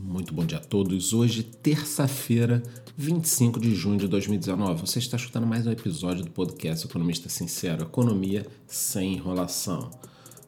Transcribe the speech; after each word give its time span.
Muito 0.00 0.34
bom 0.34 0.44
dia 0.44 0.58
a 0.58 0.60
todos. 0.60 1.12
Hoje, 1.12 1.42
terça-feira, 1.42 2.62
25 2.96 3.58
de 3.58 3.74
junho 3.74 3.98
de 3.98 4.06
2019. 4.08 4.80
Você 4.80 4.98
está 4.98 5.16
escutando 5.16 5.46
mais 5.46 5.66
um 5.66 5.70
episódio 5.70 6.24
do 6.24 6.30
podcast 6.30 6.86
Economista 6.86 7.28
Sincero, 7.28 7.84
Economia 7.84 8.46
sem 8.66 9.14
enrolação. 9.14 9.90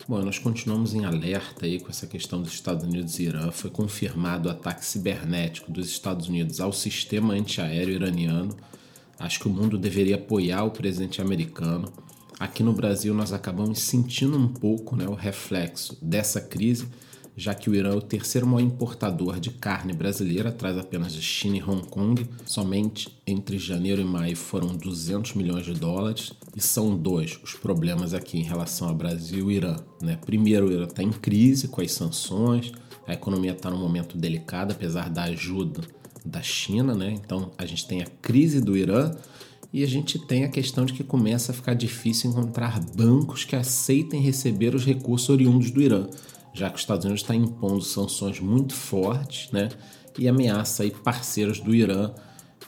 Bom, 0.07 0.23
nós 0.23 0.39
continuamos 0.39 0.93
em 0.95 1.05
alerta 1.05 1.67
aí 1.67 1.81
com 1.81 1.89
essa 1.89 2.07
questão 2.07 2.43
dos 2.43 2.53
Estados 2.53 2.85
Unidos 2.85 3.19
e 3.19 3.25
Irã. 3.25 3.51
Foi 3.51 3.71
confirmado 3.71 4.49
o 4.49 4.53
ataque 4.53 4.85
cibernético 4.85 5.73
dos 5.73 5.89
Estados 5.89 6.29
Unidos 6.29 6.61
ao 6.61 6.73
sistema 6.73 7.35
antiaéreo 7.35 7.95
iraniano. 7.95 8.55
Acho 9.19 9.41
que 9.41 9.49
o 9.49 9.53
mundo 9.53 9.79
deveria 9.79 10.17
apoiar 10.17 10.65
o 10.65 10.71
presidente 10.71 11.23
americano. 11.23 11.91
Aqui 12.39 12.63
no 12.63 12.73
Brasil 12.73 13.15
nós 13.15 13.33
acabamos 13.33 13.81
sentindo 13.81 14.37
um 14.37 14.49
pouco 14.49 14.95
né, 14.95 15.09
o 15.09 15.15
reflexo 15.15 15.97
dessa 16.03 16.41
crise 16.41 16.87
já 17.39 17.55
que 17.55 17.71
o 17.71 17.75
Irã 17.75 17.91
é 17.91 17.97
o 17.97 18.03
terceiro 18.03 18.49
maior 18.49 18.67
importador 18.67 19.39
de 19.39 19.51
carne 19.51 19.93
brasileira, 19.93 20.49
atrás 20.49 20.77
apenas 20.77 21.13
de 21.13 21.23
China 21.23 21.57
e 21.57 21.63
Hong 21.63 21.87
Kong. 21.87 22.27
Somente 22.45 23.17
entre 23.25 23.57
janeiro 23.57 24.03
e 24.03 24.05
maio 24.05 24.37
foram 24.37 24.77
200 24.77 25.35
milhões 25.35 25.65
de 25.65 25.73
dólares. 25.73 26.33
E 26.57 26.61
são 26.61 26.97
dois 26.97 27.39
os 27.45 27.55
problemas 27.55 28.13
aqui 28.13 28.39
em 28.39 28.43
relação 28.43 28.89
ao 28.89 28.95
Brasil 28.95 29.53
e 29.53 29.55
Irã. 29.55 29.77
Né? 30.03 30.19
Primeiro, 30.27 30.67
o 30.67 30.73
Irã 30.73 30.83
está 30.83 31.01
em 31.01 31.13
crise 31.13 31.69
com 31.69 31.81
as 31.81 31.93
sanções, 31.93 32.73
a 33.07 33.13
economia 33.13 33.53
está 33.53 33.71
num 33.71 33.79
momento 33.79 34.19
delicado, 34.19 34.73
apesar 34.73 35.09
da 35.09 35.23
ajuda 35.23 35.83
da 36.27 36.43
China. 36.43 36.93
Né? 36.93 37.15
Então, 37.25 37.53
a 37.57 37.65
gente 37.65 37.87
tem 37.87 38.03
a 38.03 38.07
crise 38.21 38.61
do 38.61 38.77
Irã. 38.77 39.15
E 39.71 39.85
a 39.85 39.87
gente 39.87 40.19
tem 40.19 40.45
a 40.45 40.49
questão 40.49 40.87
de 40.87 40.95
que 40.95 41.05
começa 41.05 41.53
a 41.53 41.55
ficar 41.55 41.75
difícil 41.75 42.31
encontrar 42.31 42.81
bancos 42.97 43.45
que 43.45 43.55
aceitem 43.55 44.19
receber 44.19 44.75
os 44.75 44.83
recursos 44.83 45.29
oriundos 45.29 45.71
do 45.71 45.83
Irã 45.83 46.09
já 46.53 46.69
que 46.69 46.77
os 46.77 46.83
Estados 46.83 47.05
Unidos 47.05 47.23
está 47.23 47.35
impondo 47.35 47.83
sanções 47.83 48.41
muito 48.41 48.75
fortes 48.75 49.51
né, 49.53 49.69
e 50.19 50.29
ameaça 50.29 50.83
aí 50.83 50.91
parceiros 50.91 51.61
do 51.61 51.75
Irã. 51.75 52.13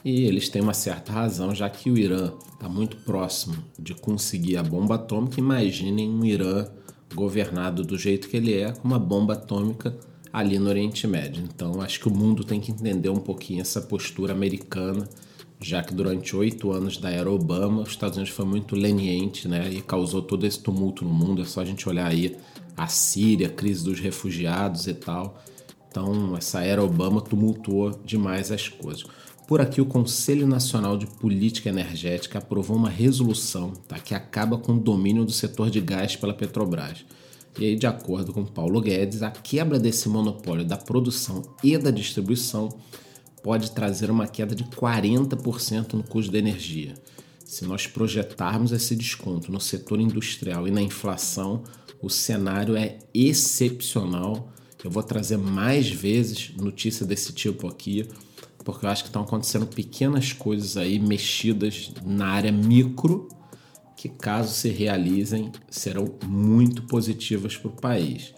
E 0.03 0.23
eles 0.23 0.49
têm 0.49 0.61
uma 0.61 0.73
certa 0.73 1.11
razão, 1.11 1.53
já 1.53 1.69
que 1.69 1.91
o 1.91 1.97
Irã 1.97 2.31
está 2.53 2.67
muito 2.67 2.97
próximo 2.97 3.55
de 3.77 3.93
conseguir 3.93 4.57
a 4.57 4.63
bomba 4.63 4.95
atômica. 4.95 5.39
Imaginem 5.39 6.09
um 6.09 6.25
Irã 6.25 6.65
governado 7.13 7.83
do 7.83 7.97
jeito 7.97 8.27
que 8.27 8.37
ele 8.37 8.53
é, 8.53 8.71
com 8.71 8.87
uma 8.87 8.97
bomba 8.97 9.33
atômica 9.33 9.95
ali 10.31 10.57
no 10.57 10.69
Oriente 10.69 11.05
Médio. 11.07 11.43
Então, 11.43 11.81
acho 11.81 11.99
que 11.99 12.07
o 12.07 12.11
mundo 12.11 12.43
tem 12.43 12.59
que 12.59 12.71
entender 12.71 13.09
um 13.09 13.19
pouquinho 13.19 13.61
essa 13.61 13.81
postura 13.81 14.31
americana, 14.31 15.07
já 15.59 15.83
que 15.83 15.93
durante 15.93 16.35
oito 16.35 16.71
anos 16.71 16.97
da 16.97 17.11
era 17.11 17.29
Obama, 17.29 17.81
os 17.81 17.89
Estados 17.89 18.17
Unidos 18.17 18.33
foi 18.33 18.45
muito 18.45 18.75
leniente 18.75 19.47
né, 19.47 19.69
e 19.71 19.81
causou 19.81 20.21
todo 20.21 20.45
esse 20.45 20.59
tumulto 20.59 21.03
no 21.03 21.13
mundo. 21.13 21.41
É 21.41 21.45
só 21.45 21.61
a 21.61 21.65
gente 21.65 21.87
olhar 21.87 22.07
aí 22.07 22.37
a 22.83 22.87
Síria, 22.87 23.47
a 23.47 23.51
crise 23.51 23.83
dos 23.83 23.99
refugiados 23.99 24.87
e 24.87 24.93
tal. 24.93 25.41
Então, 25.89 26.35
essa 26.37 26.63
era 26.63 26.83
Obama 26.83 27.21
tumultuou 27.21 27.91
demais 28.03 28.51
as 28.51 28.67
coisas. 28.69 29.03
Por 29.47 29.59
aqui, 29.59 29.81
o 29.81 29.85
Conselho 29.85 30.47
Nacional 30.47 30.97
de 30.97 31.05
Política 31.05 31.69
Energética 31.69 32.39
aprovou 32.39 32.77
uma 32.77 32.89
resolução 32.89 33.73
tá, 33.87 33.99
que 33.99 34.15
acaba 34.15 34.57
com 34.57 34.73
o 34.73 34.79
domínio 34.79 35.25
do 35.25 35.31
setor 35.31 35.69
de 35.69 35.81
gás 35.81 36.15
pela 36.15 36.33
Petrobras. 36.33 37.05
E 37.59 37.65
aí, 37.65 37.75
de 37.75 37.85
acordo 37.85 38.31
com 38.31 38.45
Paulo 38.45 38.79
Guedes, 38.79 39.21
a 39.21 39.29
quebra 39.29 39.77
desse 39.77 40.07
monopólio 40.07 40.63
da 40.63 40.77
produção 40.77 41.43
e 41.61 41.77
da 41.77 41.91
distribuição 41.91 42.69
pode 43.43 43.71
trazer 43.71 44.09
uma 44.09 44.27
queda 44.27 44.55
de 44.55 44.63
40% 44.63 45.93
no 45.93 46.03
custo 46.03 46.31
da 46.31 46.39
energia. 46.39 46.93
Se 47.43 47.65
nós 47.65 47.85
projetarmos 47.85 48.71
esse 48.71 48.95
desconto 48.95 49.51
no 49.51 49.59
setor 49.59 49.99
industrial 49.99 50.65
e 50.65 50.71
na 50.71 50.81
inflação, 50.81 51.63
o 52.01 52.09
cenário 52.09 52.75
é 52.75 52.97
excepcional. 53.13 54.51
Eu 54.83 54.89
vou 54.89 55.03
trazer 55.03 55.37
mais 55.37 55.89
vezes 55.89 56.51
notícia 56.57 57.05
desse 57.05 57.31
tipo 57.33 57.67
aqui, 57.67 58.07
porque 58.63 58.85
eu 58.85 58.89
acho 58.89 59.03
que 59.03 59.09
estão 59.09 59.23
acontecendo 59.23 59.67
pequenas 59.67 60.33
coisas 60.33 60.77
aí 60.77 60.99
mexidas 60.99 61.91
na 62.03 62.27
área 62.27 62.51
micro 62.51 63.27
que, 63.95 64.09
caso 64.09 64.53
se 64.53 64.69
realizem, 64.69 65.51
serão 65.69 66.17
muito 66.25 66.83
positivas 66.83 67.55
para 67.55 67.69
o 67.69 67.75
país. 67.75 68.33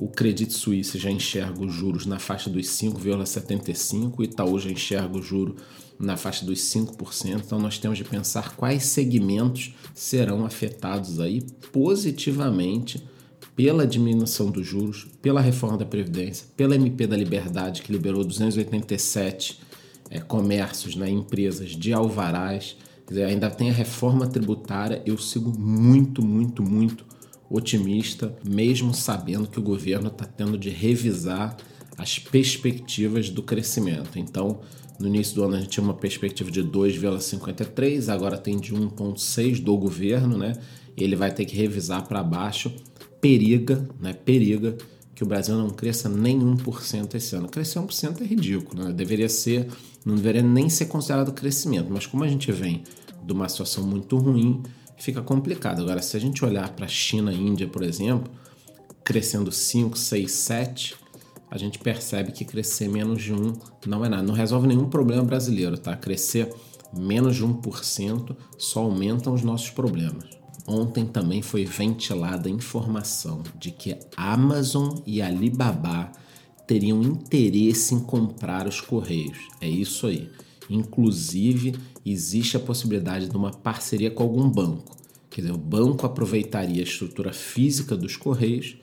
O 0.00 0.08
Credit 0.08 0.50
Suisse 0.50 0.98
já 0.98 1.10
enxerga 1.10 1.62
os 1.62 1.74
juros 1.74 2.06
na 2.06 2.18
faixa 2.18 2.48
dos 2.48 2.68
5,75, 2.68 4.14
o 4.16 4.24
Itaú 4.24 4.58
já 4.58 4.70
enxerga 4.70 5.18
o 5.18 5.22
juro 5.22 5.56
na 5.98 6.16
faixa 6.16 6.42
dos 6.42 6.58
5%. 6.58 7.42
Então 7.44 7.58
nós 7.58 7.78
temos 7.78 7.98
de 7.98 8.04
pensar 8.04 8.56
quais 8.56 8.84
segmentos 8.84 9.74
serão 9.94 10.46
afetados 10.46 11.20
aí 11.20 11.42
positivamente 11.70 13.06
pela 13.54 13.86
diminuição 13.86 14.50
dos 14.50 14.66
juros, 14.66 15.06
pela 15.20 15.42
reforma 15.42 15.76
da 15.76 15.84
Previdência, 15.84 16.46
pela 16.56 16.74
MP 16.74 17.06
da 17.06 17.14
Liberdade, 17.14 17.82
que 17.82 17.92
liberou 17.92 18.24
287 18.24 19.60
é, 20.08 20.18
comércios, 20.18 20.96
né, 20.96 21.10
empresas 21.10 21.72
de 21.72 21.92
alvarás. 21.92 22.74
Quer 23.06 23.12
dizer, 23.12 23.24
ainda 23.26 23.50
tem 23.50 23.68
a 23.68 23.74
reforma 23.74 24.26
tributária. 24.26 25.02
Eu 25.04 25.18
sigo 25.18 25.52
muito, 25.58 26.24
muito, 26.24 26.62
muito 26.62 27.04
otimista, 27.50 28.34
mesmo 28.48 28.94
sabendo 28.94 29.48
que 29.48 29.58
o 29.58 29.62
governo 29.62 30.08
está 30.08 30.24
tendo 30.24 30.56
de 30.56 30.70
revisar 30.70 31.56
as 31.98 32.18
perspectivas 32.18 33.28
do 33.28 33.42
crescimento. 33.42 34.18
Então, 34.18 34.60
no 34.98 35.08
início 35.08 35.34
do 35.34 35.44
ano 35.44 35.56
a 35.56 35.58
gente 35.58 35.70
tinha 35.70 35.84
uma 35.84 35.94
perspectiva 35.94 36.50
de 36.50 36.62
2,53, 36.62 38.08
agora 38.08 38.38
tem 38.38 38.58
de 38.58 38.72
1,6 38.72 39.62
do 39.62 39.76
governo, 39.76 40.38
né? 40.38 40.52
Ele 40.96 41.16
vai 41.16 41.32
ter 41.32 41.44
que 41.44 41.56
revisar 41.56 42.06
para 42.06 42.22
baixo. 42.22 42.72
Periga, 43.20 43.88
né? 44.00 44.12
Periga 44.12 44.76
que 45.14 45.24
o 45.24 45.26
Brasil 45.26 45.56
não 45.56 45.70
cresça 45.70 46.08
nem 46.08 46.38
1% 46.38 47.14
esse 47.14 47.34
ano. 47.34 47.48
Crescer 47.48 47.78
1% 47.78 48.20
é 48.20 48.24
ridículo, 48.24 48.84
né? 48.84 48.92
Deveria 48.92 49.28
ser, 49.28 49.66
não 50.04 50.14
deveria 50.14 50.42
nem 50.42 50.68
ser 50.68 50.86
considerado 50.86 51.32
crescimento, 51.32 51.88
mas 51.90 52.06
como 52.06 52.24
a 52.24 52.28
gente 52.28 52.50
vem 52.52 52.84
de 53.22 53.32
uma 53.32 53.48
situação 53.48 53.86
muito 53.86 54.16
ruim, 54.16 54.62
fica 55.00 55.22
complicado. 55.22 55.82
Agora, 55.82 56.02
se 56.02 56.16
a 56.16 56.20
gente 56.20 56.44
olhar 56.44 56.70
para 56.70 56.84
a 56.84 56.88
China 56.88 57.32
e 57.32 57.36
Índia, 57.40 57.66
por 57.66 57.82
exemplo, 57.82 58.30
crescendo 59.02 59.50
5, 59.50 59.98
6, 59.98 60.30
7, 60.30 60.94
a 61.50 61.58
gente 61.58 61.78
percebe 61.78 62.30
que 62.30 62.44
crescer 62.44 62.88
menos 62.88 63.22
de 63.22 63.32
1 63.32 63.52
não 63.86 64.04
é 64.04 64.08
nada. 64.08 64.22
Não 64.22 64.34
resolve 64.34 64.68
nenhum 64.68 64.88
problema 64.88 65.24
brasileiro, 65.24 65.76
tá? 65.76 65.96
Crescer 65.96 66.54
menos 66.96 67.36
de 67.36 67.44
1% 67.44 68.36
só 68.58 68.80
aumenta 68.80 69.30
os 69.30 69.42
nossos 69.42 69.70
problemas. 69.70 70.28
Ontem 70.66 71.04
também 71.06 71.42
foi 71.42 71.64
ventilada 71.64 72.48
a 72.48 72.52
informação 72.52 73.42
de 73.58 73.70
que 73.72 73.98
Amazon 74.16 74.98
e 75.06 75.20
Alibaba 75.20 76.12
teriam 76.66 77.02
interesse 77.02 77.94
em 77.94 78.00
comprar 78.00 78.68
os 78.68 78.80
Correios. 78.80 79.38
É 79.60 79.68
isso 79.68 80.06
aí. 80.06 80.30
Inclusive, 80.70 81.74
existe 82.06 82.56
a 82.56 82.60
possibilidade 82.60 83.28
de 83.28 83.36
uma 83.36 83.50
parceria 83.50 84.10
com 84.10 84.22
algum 84.22 84.48
banco. 84.48 84.96
Quer 85.28 85.42
dizer, 85.42 85.52
o 85.52 85.58
banco 85.58 86.06
aproveitaria 86.06 86.80
a 86.80 86.84
estrutura 86.84 87.32
física 87.32 87.96
dos 87.96 88.16
Correios 88.16 88.76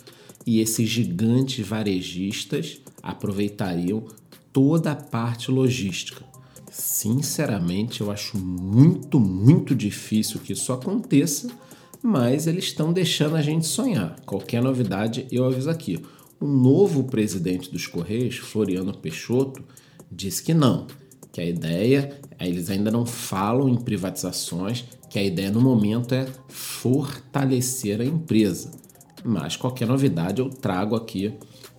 e 0.46 0.60
esses 0.60 0.88
gigantes 0.90 1.66
varejistas 1.66 2.82
aproveitariam 3.02 4.06
toda 4.52 4.92
a 4.92 4.96
parte 4.96 5.50
logística. 5.50 6.26
Sinceramente, 6.70 8.02
eu 8.02 8.12
acho 8.12 8.38
muito, 8.38 9.20
muito 9.20 9.74
difícil 9.74 10.40
que 10.42 10.54
isso 10.54 10.72
aconteça, 10.74 11.50
mas 12.04 12.48
eles 12.48 12.66
estão 12.66 12.94
deixando 12.94 13.36
a 13.36 13.42
gente 13.42 13.66
sonhar. 13.66 14.20
Qualquer 14.26 14.62
novidade, 14.62 15.26
eu 15.32 15.46
aviso 15.46 15.70
aqui. 15.70 16.00
O 16.40 16.46
novo 16.46 17.06
presidente 17.06 17.72
dos 17.72 17.88
Correios, 17.88 18.38
Floriano 18.38 18.96
Peixoto, 18.96 19.64
disse 20.12 20.44
que 20.44 20.54
não, 20.54 20.88
que 21.38 21.42
a 21.42 21.46
ideia, 21.46 22.20
eles 22.40 22.72
ainda 22.72 22.90
não 22.90 23.06
falam 23.06 23.70
em 23.70 23.76
privatizações, 23.76 24.86
que 25.08 25.20
a 25.20 25.24
ideia 25.24 25.52
no 25.52 25.62
momento 25.62 26.16
é 26.16 26.26
fortalecer 26.48 28.02
a 28.02 28.04
empresa. 28.04 28.72
Mas 29.24 29.56
qualquer 29.56 29.88
novidade 29.88 30.42
eu 30.42 30.50
trago 30.50 30.96
aqui 30.96 31.32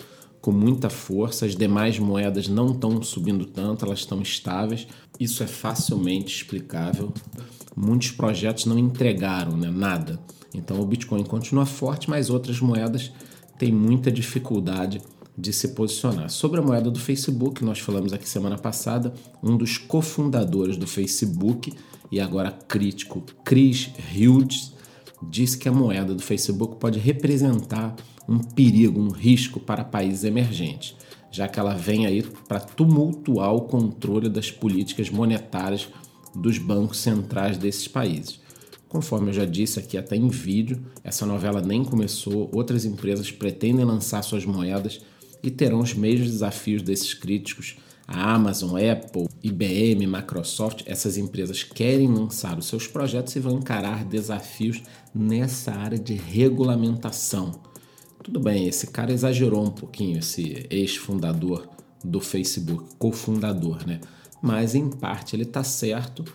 com 0.50 0.54
muita 0.54 0.90
força, 0.90 1.46
as 1.46 1.56
demais 1.56 2.00
moedas 2.00 2.48
não 2.48 2.72
estão 2.72 3.04
subindo 3.04 3.46
tanto, 3.46 3.86
elas 3.86 4.00
estão 4.00 4.19
estáveis. 4.19 4.88
Isso 5.19 5.44
é 5.44 5.46
facilmente 5.46 6.36
explicável. 6.36 7.13
Muitos 7.78 8.10
projetos 8.10 8.66
não 8.66 8.75
entregaram 8.75 9.56
né, 9.56 9.69
nada. 9.69 10.19
Então 10.51 10.80
o 10.80 10.86
Bitcoin 10.88 11.24
continua 11.24 11.68
forte, 11.68 12.10
mas 12.10 12.31
outras 12.31 12.60
moedas 12.60 13.12
têm 13.60 13.72
muita 13.72 14.12
dificuldade 14.12 15.00
de 15.38 15.54
se 15.54 15.68
posicionar. 15.68 16.31
Sobre 16.31 16.60
a 16.60 16.63
moeda 16.63 16.90
do 16.90 17.00
Facebook, 17.00 17.63
nós 17.63 17.78
falamos 17.78 18.12
aqui 18.12 18.28
semana 18.28 18.57
passada, 18.57 19.13
um 19.44 19.56
dos 19.56 19.78
cofundadores 19.78 20.78
do 20.78 20.88
Facebook 20.88 21.72
e 22.12 22.19
agora 22.19 22.51
crítico, 22.51 23.24
Chris 23.46 23.92
Hughes, 24.16 24.74
disse 25.21 25.57
que 25.57 25.68
a 25.68 25.71
moeda 25.71 26.13
do 26.13 26.21
Facebook 26.21 26.77
pode 26.77 27.00
representar 27.00 27.95
um 28.27 28.39
perigo, 28.39 29.00
um 29.00 29.10
risco 29.10 29.60
para 29.60 29.83
países 29.83 30.24
emergentes. 30.24 30.95
já 31.31 31.48
que 31.48 31.60
ela 31.60 31.75
vem 31.75 32.06
aí 32.06 32.24
para 32.48 32.60
tumultuar 32.60 33.54
o 33.54 33.62
controle 33.62 34.30
das 34.30 34.50
políticas 34.50 35.10
monetárias 35.10 35.88
dos 36.36 36.57
bancos 36.57 36.98
centrais 37.00 37.57
desses 37.57 37.88
países. 37.88 38.39
Conforme 38.88 39.30
eu 39.30 39.33
já 39.33 39.45
disse 39.45 39.77
aqui 39.77 39.98
até 39.98 40.16
em 40.16 40.27
vídeo, 40.27 40.83
essa 41.04 41.25
novela 41.25 41.62
nem 41.62 41.83
começou, 41.83 42.50
outras 42.51 42.86
empresas 42.86 43.31
pretendem 43.31 43.86
lançar 43.86 44.24
suas 44.24 44.45
moedas 44.45 45.01
e 45.44 45.51
terão 45.51 45.80
os 45.80 45.94
mesmos 45.94 46.31
desafios 46.31 46.81
desses 46.81 47.13
críticos. 47.13 47.77
A 48.12 48.34
Amazon, 48.34 48.72
Apple, 48.72 49.30
IBM, 49.44 50.08
Microsoft, 50.08 50.82
essas 50.88 51.16
empresas 51.16 51.62
querem 51.62 52.08
lançar 52.08 52.58
os 52.58 52.66
seus 52.66 52.88
projetos 52.88 53.36
e 53.36 53.40
vão 53.40 53.60
encarar 53.60 54.04
desafios 54.04 54.82
nessa 55.14 55.72
área 55.72 56.00
de 56.00 56.16
regulamentação. 56.16 57.52
Tudo 58.24 58.40
bem, 58.40 58.68
esse 58.68 58.88
cara 58.88 59.14
exagerou 59.14 59.64
um 59.64 59.70
pouquinho, 59.70 60.18
esse 60.18 60.66
ex-fundador 60.72 61.70
do 62.04 62.20
Facebook, 62.20 62.96
cofundador, 62.98 63.86
né? 63.86 64.02
Mas 64.42 64.74
em 64.74 64.90
parte 64.90 65.36
ele 65.36 65.44
está 65.44 65.64
certo 65.64 66.26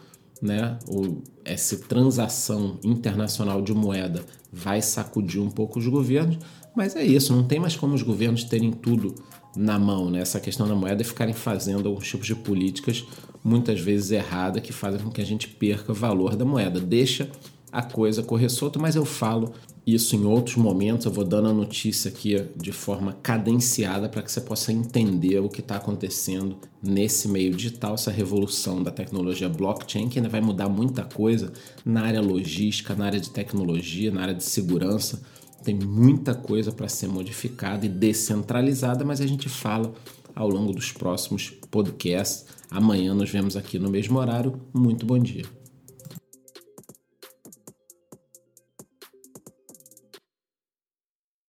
né, 0.40 0.78
ou 0.86 1.24
essa 1.44 1.76
transação 1.76 2.78
internacional 2.84 3.60
de 3.60 3.74
moeda 3.74 4.24
vai 4.52 4.80
sacudir 4.80 5.40
um 5.40 5.50
pouco 5.50 5.78
os 5.80 5.86
governos, 5.88 6.38
mas 6.76 6.94
é 6.94 7.02
isso, 7.02 7.34
não 7.34 7.44
tem 7.44 7.58
mais 7.58 7.74
como 7.74 7.94
os 7.94 8.02
governos 8.02 8.44
terem 8.44 8.70
tudo 8.70 9.14
na 9.56 9.78
mão, 9.78 10.10
né? 10.10 10.20
Essa 10.20 10.40
questão 10.40 10.66
da 10.66 10.74
moeda 10.74 11.02
e 11.02 11.04
ficarem 11.04 11.34
fazendo 11.34 11.88
alguns 11.88 12.08
tipos 12.08 12.26
de 12.26 12.34
políticas 12.34 13.04
muitas 13.42 13.80
vezes 13.80 14.10
erradas 14.10 14.62
que 14.62 14.72
fazem 14.72 15.00
com 15.00 15.10
que 15.10 15.20
a 15.20 15.26
gente 15.26 15.48
perca 15.48 15.92
valor 15.92 16.34
da 16.34 16.44
moeda. 16.44 16.80
Deixa 16.80 17.30
a 17.70 17.82
coisa 17.82 18.22
correr 18.22 18.48
solta, 18.48 18.78
mas 18.78 18.96
eu 18.96 19.04
falo 19.04 19.52
isso 19.86 20.16
em 20.16 20.24
outros 20.24 20.56
momentos. 20.56 21.04
Eu 21.04 21.12
vou 21.12 21.24
dando 21.24 21.48
a 21.48 21.52
notícia 21.52 22.08
aqui 22.08 22.42
de 22.56 22.72
forma 22.72 23.12
cadenciada 23.22 24.08
para 24.08 24.22
que 24.22 24.32
você 24.32 24.40
possa 24.40 24.72
entender 24.72 25.38
o 25.40 25.48
que 25.48 25.60
está 25.60 25.76
acontecendo 25.76 26.56
nesse 26.82 27.28
meio 27.28 27.52
digital, 27.54 27.94
essa 27.94 28.10
revolução 28.10 28.82
da 28.82 28.90
tecnologia 28.90 29.48
blockchain, 29.48 30.08
que 30.08 30.18
ainda 30.18 30.28
vai 30.28 30.40
mudar 30.40 30.68
muita 30.68 31.02
coisa 31.02 31.52
na 31.84 32.02
área 32.02 32.20
logística, 32.20 32.94
na 32.94 33.06
área 33.06 33.20
de 33.20 33.30
tecnologia, 33.30 34.10
na 34.10 34.22
área 34.22 34.34
de 34.34 34.44
segurança. 34.44 35.20
Tem 35.64 35.74
muita 35.74 36.34
coisa 36.34 36.70
para 36.70 36.88
ser 36.88 37.08
modificada 37.08 37.86
e 37.86 37.88
descentralizada, 37.88 39.04
mas 39.04 39.20
a 39.20 39.26
gente 39.26 39.48
fala 39.48 39.94
ao 40.34 40.48
longo 40.48 40.72
dos 40.72 40.92
próximos 40.92 41.50
podcasts. 41.70 42.44
Amanhã 42.70 43.14
nos 43.14 43.30
vemos 43.30 43.56
aqui 43.56 43.78
no 43.78 43.88
mesmo 43.88 44.18
horário. 44.18 44.60
Muito 44.74 45.06
bom 45.06 45.18
dia. 45.18 45.63